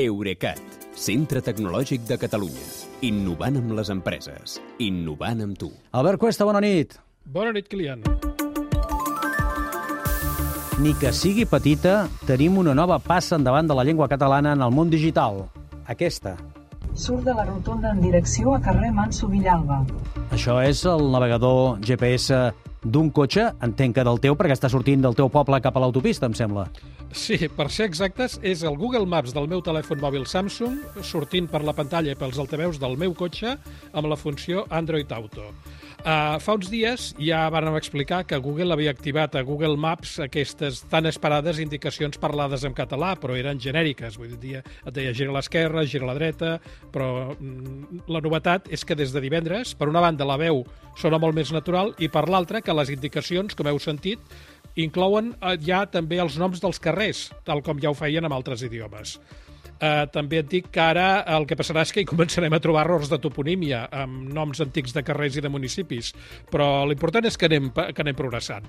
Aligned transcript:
Eurecat, 0.00 0.60
centre 0.96 1.42
tecnològic 1.44 2.06
de 2.08 2.16
Catalunya. 2.20 2.66
Innovant 3.04 3.58
amb 3.60 3.74
les 3.76 3.90
empreses. 3.92 4.56
Innovant 4.80 5.42
amb 5.44 5.58
tu. 5.60 5.68
Albert 5.92 6.20
Cuesta, 6.22 6.46
bona 6.48 6.62
nit. 6.64 6.96
Bona 7.24 7.52
nit, 7.52 7.68
Kilian. 7.68 8.04
Ni 10.80 10.94
que 10.96 11.12
sigui 11.12 11.44
petita, 11.44 12.06
tenim 12.24 12.56
una 12.56 12.72
nova 12.72 12.96
passa 13.04 13.36
endavant 13.36 13.68
de 13.68 13.76
la 13.76 13.84
llengua 13.84 14.08
catalana 14.08 14.54
en 14.56 14.64
el 14.64 14.72
món 14.72 14.88
digital. 14.88 15.42
Aquesta. 15.84 16.38
Surt 16.94 17.26
de 17.26 17.34
la 17.36 17.44
rotonda 17.44 17.92
en 17.92 18.00
direcció 18.00 18.54
a 18.54 18.60
carrer 18.64 18.88
Manso 18.96 19.28
Villalba. 19.28 19.82
Això 20.32 20.56
és 20.64 20.86
el 20.88 21.10
navegador 21.12 21.76
GPS 21.84 22.40
d'un 22.84 23.10
cotxe, 23.12 23.50
entenc 23.64 23.96
que 23.96 24.04
del 24.06 24.20
teu, 24.22 24.36
perquè 24.38 24.56
està 24.56 24.70
sortint 24.72 25.02
del 25.04 25.16
teu 25.18 25.28
poble 25.32 25.60
cap 25.60 25.76
a 25.76 25.82
l'autopista, 25.82 26.28
em 26.30 26.36
sembla. 26.36 26.66
Sí, 27.12 27.36
per 27.56 27.66
ser 27.74 27.88
exactes, 27.90 28.38
és 28.46 28.62
el 28.62 28.76
Google 28.78 29.06
Maps 29.06 29.34
del 29.34 29.48
meu 29.50 29.62
telèfon 29.66 30.00
mòbil 30.00 30.26
Samsung 30.30 30.78
sortint 31.02 31.48
per 31.50 31.64
la 31.66 31.74
pantalla 31.74 32.14
i 32.14 32.18
pels 32.18 32.38
altaveus 32.38 32.78
del 32.78 32.96
meu 33.00 33.16
cotxe 33.18 33.56
amb 33.92 34.06
la 34.06 34.18
funció 34.18 34.64
Android 34.70 35.10
Auto. 35.12 35.50
Uh, 36.00 36.38
fa 36.40 36.54
uns 36.56 36.70
dies 36.72 37.10
ja 37.20 37.42
van 37.52 37.66
explicar 37.76 38.22
que 38.24 38.38
Google 38.40 38.72
havia 38.72 38.92
activat 38.94 39.34
a 39.36 39.42
Google 39.44 39.76
Maps 39.76 40.14
aquestes 40.24 40.78
tan 40.88 41.04
esperades 41.04 41.58
indicacions 41.60 42.16
parlades 42.16 42.64
en 42.64 42.72
català, 42.72 43.10
però 43.20 43.36
eren 43.36 43.60
genèriques. 43.60 44.16
Vull 44.16 44.38
dir, 44.40 44.62
et 44.62 44.94
deia 44.96 45.12
gira 45.12 45.28
a 45.34 45.36
l'esquerra, 45.36 45.84
gira 45.84 46.08
a 46.08 46.10
la 46.12 46.16
dreta, 46.16 46.54
però 46.94 47.34
mm, 47.34 48.06
la 48.08 48.22
novetat 48.24 48.70
és 48.72 48.86
que 48.88 48.96
des 48.96 49.12
de 49.12 49.20
divendres, 49.20 49.74
per 49.76 49.90
una 49.92 50.00
banda, 50.00 50.24
la 50.24 50.40
veu 50.40 50.64
sona 50.96 51.20
molt 51.20 51.36
més 51.36 51.52
natural 51.52 51.92
i 52.00 52.08
per 52.08 52.24
l'altra, 52.32 52.64
que 52.64 52.76
les 52.80 52.94
indicacions, 52.96 53.52
com 53.54 53.68
heu 53.68 53.82
sentit, 53.82 54.24
inclouen 54.80 55.34
eh, 55.36 55.58
ja 55.60 55.84
també 55.84 56.22
els 56.24 56.40
noms 56.40 56.64
dels 56.64 56.80
carrers, 56.80 57.28
tal 57.44 57.60
com 57.60 57.76
ja 57.76 57.92
ho 57.92 57.98
feien 57.98 58.24
amb 58.24 58.40
altres 58.40 58.64
idiomes. 58.64 59.18
Eh, 59.80 60.06
també 60.12 60.42
et 60.42 60.48
dic 60.50 60.66
que 60.74 60.80
ara 60.82 61.22
el 61.36 61.46
que 61.48 61.56
passarà 61.56 61.80
és 61.86 61.92
que 61.94 62.02
hi 62.02 62.08
començarem 62.08 62.52
a 62.52 62.60
trobar 62.60 62.82
errors 62.84 63.08
de 63.08 63.16
toponímia 63.22 63.86
amb 64.02 64.28
noms 64.36 64.60
antics 64.60 64.92
de 64.92 65.02
carrers 65.06 65.38
i 65.40 65.44
de 65.44 65.48
municipis, 65.52 66.12
però 66.52 66.84
l'important 66.88 67.24
és 67.24 67.38
que 67.40 67.48
anem, 67.48 67.70
que 67.72 68.04
anem 68.04 68.18
progressant. 68.18 68.68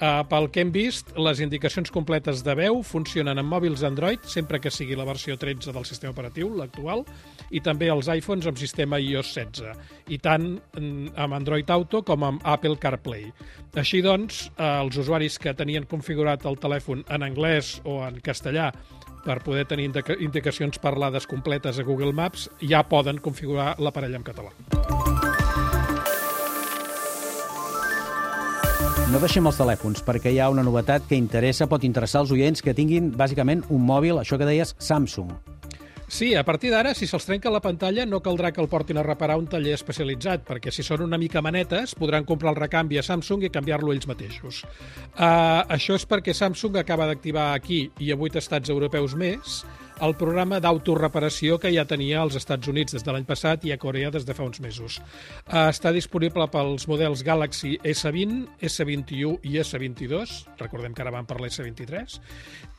Eh, 0.00 0.22
pel 0.30 0.48
que 0.52 0.64
hem 0.64 0.72
vist, 0.72 1.12
les 1.20 1.42
indicacions 1.44 1.92
completes 1.92 2.40
de 2.46 2.56
veu 2.56 2.80
funcionen 2.82 3.36
en 3.36 3.48
mòbils 3.48 3.84
Android, 3.84 4.24
sempre 4.24 4.60
que 4.60 4.72
sigui 4.72 4.96
la 4.96 5.04
versió 5.04 5.36
13 5.36 5.76
del 5.76 5.84
sistema 5.84 6.14
operatiu, 6.16 6.48
l'actual, 6.56 7.04
i 7.52 7.60
també 7.60 7.90
els 7.92 8.08
iPhones 8.08 8.48
amb 8.48 8.56
sistema 8.60 9.00
iOS 9.02 9.34
16, 9.36 9.76
i 10.08 10.18
tant 10.24 10.54
amb 10.80 11.36
Android 11.36 11.68
Auto 11.70 12.00
com 12.06 12.24
amb 12.24 12.48
Apple 12.48 12.78
CarPlay. 12.80 13.28
Així 13.76 14.00
doncs, 14.00 14.46
eh, 14.56 14.64
els 14.80 14.96
usuaris 14.96 15.36
que 15.38 15.52
tenien 15.52 15.84
configurat 15.84 16.48
el 16.48 16.56
telèfon 16.56 17.04
en 17.12 17.28
anglès 17.28 17.76
o 17.84 18.00
en 18.06 18.22
castellà 18.24 18.70
per 19.26 19.42
poder 19.42 19.66
tenir 19.66 19.90
indicacions 19.90 20.45
parlades 20.82 21.26
completes 21.26 21.78
a 21.78 21.82
Google 21.82 22.12
Maps, 22.12 22.50
ja 22.60 22.82
poden 22.88 23.18
configurar 23.18 23.76
l'aparell 23.78 24.14
en 24.14 24.22
català. 24.22 24.52
No 29.06 29.20
deixem 29.22 29.46
els 29.46 29.56
telèfons, 29.56 30.02
perquè 30.02 30.32
hi 30.34 30.40
ha 30.42 30.48
una 30.50 30.64
novetat 30.66 31.04
que 31.08 31.16
interessa, 31.16 31.68
pot 31.70 31.84
interessar 31.84 32.20
als 32.20 32.32
oients 32.34 32.62
que 32.62 32.74
tinguin, 32.74 33.12
bàsicament, 33.14 33.62
un 33.70 33.84
mòbil, 33.86 34.18
això 34.18 34.38
que 34.38 34.48
deies, 34.48 34.74
Samsung. 34.78 35.30
Sí, 36.08 36.34
a 36.34 36.44
partir 36.46 36.70
d'ara, 36.70 36.92
si 36.94 37.06
se'ls 37.10 37.24
trenca 37.26 37.50
la 37.50 37.60
pantalla, 37.62 38.04
no 38.06 38.20
caldrà 38.22 38.52
que 38.54 38.60
el 38.62 38.68
portin 38.70 38.98
a 39.00 39.02
reparar 39.06 39.38
un 39.40 39.48
taller 39.50 39.72
especialitzat, 39.74 40.44
perquè 40.46 40.70
si 40.70 40.84
són 40.86 41.02
una 41.02 41.18
mica 41.18 41.42
manetes, 41.42 41.96
podran 41.98 42.24
comprar 42.24 42.52
el 42.52 42.60
recanvi 42.60 42.98
a 42.98 43.02
Samsung 43.02 43.42
i 43.42 43.50
canviar-lo 43.50 43.90
ells 43.94 44.06
mateixos. 44.06 44.62
Uh, 45.16 45.66
això 45.66 45.98
és 45.98 46.06
perquè 46.06 46.34
Samsung 46.34 46.78
acaba 46.78 47.08
d'activar 47.10 47.48
aquí 47.56 47.88
i 47.98 48.12
a 48.14 48.18
vuit 48.18 48.38
estats 48.38 48.70
europeus 48.70 49.18
més 49.18 49.64
el 50.04 50.14
programa 50.18 50.58
d'autoreparació 50.60 51.56
que 51.60 51.70
ja 51.72 51.86
tenia 51.88 52.20
als 52.20 52.36
Estats 52.36 52.68
Units 52.68 52.96
des 52.96 53.04
de 53.04 53.12
l'any 53.14 53.24
passat 53.28 53.64
i 53.64 53.72
a 53.72 53.78
Corea 53.80 54.10
des 54.12 54.26
de 54.28 54.34
fa 54.36 54.44
uns 54.44 54.60
mesos. 54.60 54.98
Uh, 55.46 55.68
està 55.70 55.92
disponible 55.94 56.44
pels 56.52 56.86
models 56.90 57.22
Galaxy 57.24 57.76
S20, 57.80 58.44
S21 58.60 59.40
i 59.48 59.56
S22, 59.62 60.36
recordem 60.60 60.94
que 60.94 61.04
ara 61.04 61.14
van 61.14 61.28
per 61.28 61.38
l'S23, 61.40 62.18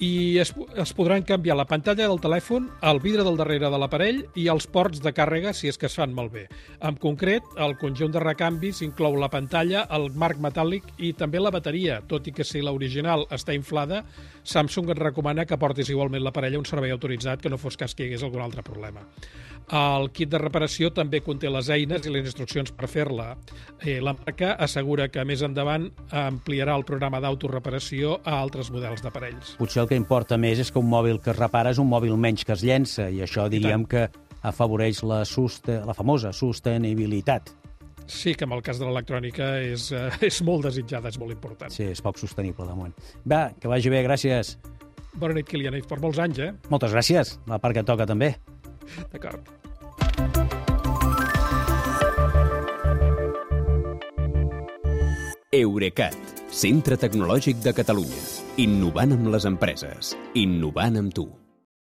i 0.06 0.38
es, 0.44 0.54
es 0.78 0.94
podran 0.94 1.26
canviar 1.26 1.58
la 1.58 1.68
pantalla 1.70 2.06
del 2.06 2.22
telèfon, 2.22 2.70
el 2.86 3.02
vidre 3.02 3.26
del 3.26 3.40
darrere 3.40 3.72
de 3.74 3.82
l'aparell 3.82 4.24
i 4.38 4.48
els 4.54 4.70
ports 4.70 5.02
de 5.02 5.14
càrrega 5.16 5.56
si 5.58 5.72
és 5.72 5.78
que 5.78 5.90
es 5.90 5.98
fan 5.98 6.14
malbé. 6.14 6.46
En 6.86 7.00
concret, 7.02 7.46
el 7.58 7.78
conjunt 7.82 8.14
de 8.14 8.22
recanvis 8.22 8.84
inclou 8.86 9.18
la 9.18 9.32
pantalla, 9.34 9.88
el 9.98 10.12
marc 10.14 10.42
metàl·lic 10.44 10.94
i 11.02 11.14
també 11.18 11.42
la 11.42 11.54
bateria, 11.54 12.02
tot 12.08 12.30
i 12.30 12.36
que 12.36 12.46
si 12.46 12.62
l'original 12.62 13.26
està 13.34 13.58
inflada, 13.58 14.04
Samsung 14.48 14.94
et 14.94 15.00
recomana 15.02 15.44
que 15.44 15.58
portis 15.60 15.90
igualment 15.92 16.24
l'aparell 16.24 16.56
a 16.56 16.62
un 16.62 16.68
servei 16.70 16.94
autoritzat 17.08 17.42
que 17.42 17.50
no 17.50 17.58
fos 17.58 17.78
cas 17.80 17.96
que 17.96 18.04
hi 18.04 18.12
hagués 18.12 18.24
algun 18.24 18.44
altre 18.44 18.64
problema. 18.64 19.06
El 19.68 20.10
kit 20.16 20.30
de 20.32 20.40
reparació 20.40 20.94
també 20.96 21.20
conté 21.24 21.50
les 21.52 21.68
eines 21.72 22.06
i 22.08 22.12
les 22.12 22.28
instruccions 22.28 22.72
per 22.72 22.88
fer-la. 22.88 23.34
Eh, 23.82 24.00
la 24.00 24.14
marca 24.16 24.54
assegura 24.64 25.10
que 25.12 25.24
més 25.28 25.44
endavant 25.44 25.90
ampliarà 26.12 26.76
el 26.78 26.86
programa 26.88 27.20
d'autoreparació 27.24 28.22
a 28.24 28.38
altres 28.40 28.72
models 28.72 29.04
d'aparells. 29.04 29.58
Potser 29.60 29.84
el 29.84 29.90
que 29.92 30.00
importa 30.00 30.40
més 30.40 30.64
és 30.64 30.72
que 30.72 30.80
un 30.80 30.88
mòbil 30.88 31.20
que 31.20 31.34
es 31.34 31.40
repara 31.40 31.76
és 31.76 31.82
un 31.84 31.90
mòbil 31.92 32.16
menys 32.16 32.48
que 32.48 32.56
es 32.56 32.64
llença 32.64 33.10
i 33.12 33.20
això 33.24 33.50
diríem 33.52 33.84
I 33.88 33.92
que 33.92 34.08
afavoreix 34.48 35.04
la, 35.04 35.24
suste, 35.28 35.82
la 35.84 35.96
famosa 35.96 36.32
sostenibilitat. 36.32 37.52
Sí, 38.08 38.36
que 38.36 38.46
en 38.48 38.56
el 38.56 38.64
cas 38.64 38.80
de 38.80 38.88
l'electrònica 38.88 39.58
és, 39.60 39.90
uh, 39.92 40.08
és 40.30 40.40
molt 40.48 40.64
desitjada, 40.70 41.12
és 41.12 41.20
molt 41.20 41.36
important. 41.36 41.74
Sí, 41.76 41.90
és 41.92 42.00
poc 42.00 42.24
sostenible 42.24 42.64
de 42.68 42.76
moment. 42.76 42.96
Va, 43.28 43.50
que 43.60 43.68
vagi 43.68 43.92
bé, 43.92 44.00
gràcies. 44.08 44.56
Bona 45.18 45.34
nit, 45.34 45.48
Kilian, 45.50 45.74
i 45.74 45.82
per 45.82 45.98
molts 46.04 46.20
anys, 46.22 46.42
eh? 46.46 46.52
Moltes 46.70 46.94
gràcies, 46.94 47.38
la 47.50 47.58
part 47.62 47.74
que 47.78 47.86
toca 47.86 48.06
també. 48.10 48.36
D'acord. 49.14 49.50
Eurecat, 55.58 56.18
centre 56.54 57.00
tecnològic 57.02 57.64
de 57.66 57.74
Catalunya. 57.74 58.24
Innovant 58.62 59.18
amb 59.18 59.34
les 59.34 59.50
empreses. 59.50 60.14
Innovant 60.38 61.02
amb 61.02 61.18
tu. 61.18 61.30